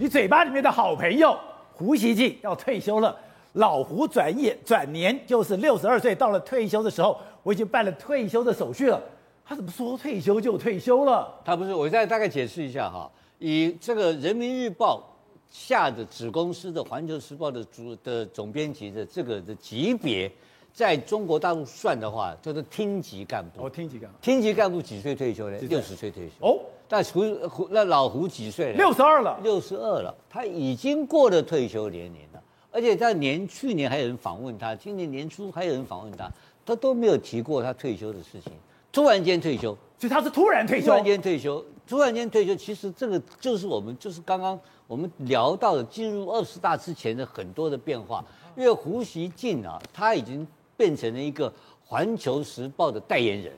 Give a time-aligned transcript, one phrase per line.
[0.00, 1.36] 你嘴巴里面的好朋友
[1.72, 3.16] 胡锡进要退休了，
[3.54, 9.02] 老胡转眼转年就是六十二岁，到了退休的时候，我已经办了退休的手续了。
[9.44, 11.28] 他怎么说退休就退休了？
[11.44, 13.10] 他不是，我再大概解释一下哈。
[13.40, 15.02] 以这个人民日报
[15.50, 20.30] 下的子公司的环球时报的主的总编辑的这个的级别，
[20.72, 23.66] 在中国大陆算的话，叫做厅级干部。
[23.66, 24.16] 哦，厅级干部。
[24.22, 25.58] 厅级干部几岁退休呢？
[25.62, 26.46] 六十岁退休。
[26.46, 26.60] 哦。
[26.88, 28.76] 但胡胡那老胡几岁了？
[28.76, 29.38] 六十二了。
[29.42, 32.42] 六十二了，他已经过了退休年龄了。
[32.70, 36.30] 而且在年去年还有人访问他，今年年初还有人访问他，
[36.64, 38.52] 他都没有提过他退休的事情。
[38.90, 40.86] 突然间退休，所以他是突然退休。
[40.86, 42.54] 突然间退休，突然间退休。
[42.56, 48.24] 其实这个就是我们就是刚刚我们聊到的进入二十大之前的很多的变化。
[48.56, 50.46] 因为胡锡进啊，他已经
[50.76, 51.52] 变成了一个
[51.84, 53.52] 环球时报的代言人，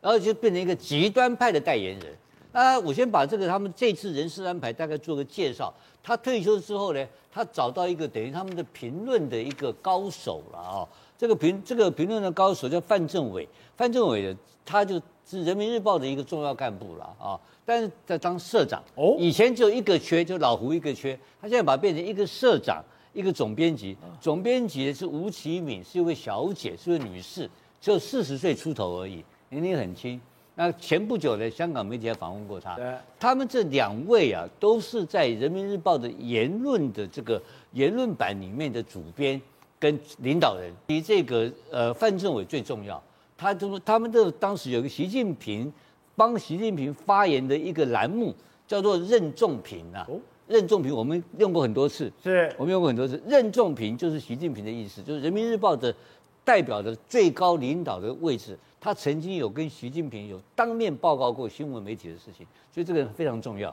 [0.00, 2.12] 然后就变成一个极端派的代言人。
[2.52, 5.72] 啊，我先把这个他们这次人事安排大概做个介绍。
[6.02, 10.88] 他退休之后呢，他找到一个等于他们的评论的一个高手了啊。
[11.16, 14.36] 这个评这个评论的高手叫范政委，范政委的
[14.66, 17.40] 他就是人民日报的一个重要干部了啊。
[17.64, 23.96] 但是在当社长哦，以前只有一个缺，就老胡一个缺，他现在把它变成一个社长，一个总编辑。
[24.20, 27.48] 总编辑是吴启敏，是一位小姐，是一位女士，
[27.80, 30.20] 只有四十岁出头而已，年龄很轻。
[30.54, 32.74] 那前不久呢，香港媒体还访问过他。
[32.76, 37.40] 对，他们这两位啊，都是在《人民日报》的言论的这个
[37.72, 39.40] 言论版里面的主编
[39.80, 40.70] 跟领导人。
[40.86, 43.02] 比这个呃范政委最重要，
[43.36, 45.72] 他就说他们的当时有一个习近平
[46.14, 48.34] 帮习近平发言的一个栏目，
[48.68, 50.04] 叫做“任仲平”啊。
[50.06, 53.18] 哦，任仲平我们用过很多次，是我们用过很多次。
[53.26, 55.94] 任仲平就是习近平的意思，就是《人民日报》的
[56.44, 58.58] 代表的最高领导的位置。
[58.84, 62.44] 他曾经有跟习近平有当面报告过新闻媒体的事情，
[62.74, 63.72] 所以这个非常重要。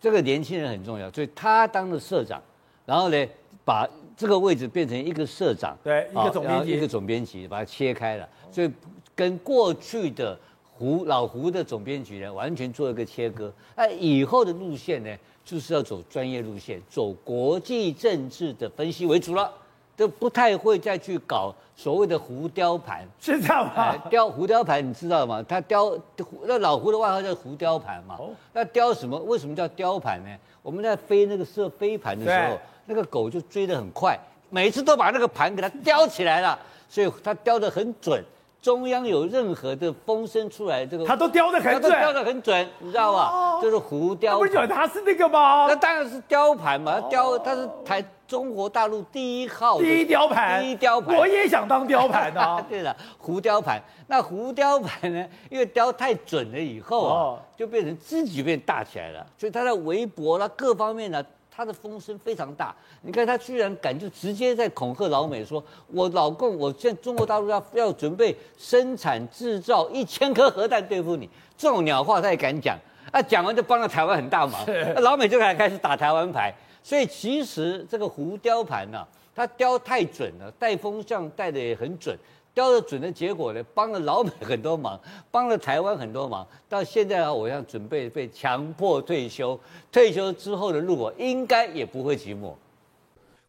[0.00, 2.40] 这个年轻人很重要，所以他当了社长，
[2.84, 3.26] 然后呢，
[3.64, 3.84] 把
[4.16, 8.70] 这个位置变成一个社长，对，一个总编辑，一个总编辑把它切开了，所以
[9.16, 13.52] 跟过去的胡老胡的总编辑呢，完全做一个切割。
[13.74, 15.10] 那以后的路线呢，
[15.44, 19.52] 就是要走专业路线，走国际政治的分析为主了。
[19.96, 23.96] 都不太会再去搞所谓的胡雕盘，是这样吗？
[24.10, 25.42] 雕胡雕盘，你知道吗？
[25.48, 25.96] 他雕
[26.44, 28.16] 那老胡的外号叫胡雕盘嘛。
[28.18, 28.30] 哦。
[28.52, 29.18] 那雕什么？
[29.20, 30.30] 为什么叫雕盘呢？
[30.62, 34.18] 我们在飞那个射飞盘的时候，那个狗就追得很快，
[34.50, 36.58] 每次都把那个盘给它叼起来了，
[36.88, 38.22] 所以它叼得很准。
[38.66, 43.30] 中央有任何的风声出来，这个他都雕得很准，雕得很准，你知道吧？
[43.32, 44.36] 哦、就是胡雕。
[44.36, 45.66] 不是他是那个吗？
[45.68, 51.16] 那当然是雕盘嘛，雕他是台中国大陆第一号第一雕盘，第一雕盘。
[51.16, 52.60] 我也想当雕盘啊。
[52.68, 53.80] 对了，胡雕盘。
[54.08, 55.24] 那胡雕盘呢？
[55.48, 61.24] 因为雕太准了以后啊，哦、就变成自己变大起来了，所以他在微博啦各方面呢。
[61.56, 72.76] 他的风声非常大，你看他居然敢就直接在恐吓老美说：“我老共，我现在中国大陆要要准备生产制造一千颗核弹对付你。”这种鸟话他也敢讲，
[73.10, 76.54] 啊，讲完就帮了台湾很大忙，那老美就开开始打台湾牌。
[76.82, 79.02] 所以其实这个胡雕盘呢，
[79.36, 82.18] 他雕太准了，带风向带的也很准。
[82.54, 84.98] 雕的准的结果呢，帮了老美很多忙，
[85.30, 86.46] 帮了台湾很多忙。
[86.70, 89.60] 到现在啊，我要准备被强迫退休，
[89.92, 92.54] 退休之后的路我应该也不会寂寞。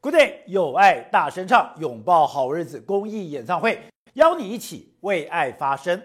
[0.00, 3.80] Good day，有爱大声唱，拥抱好日子公益演唱会，
[4.14, 6.02] 邀你一起为爱发声。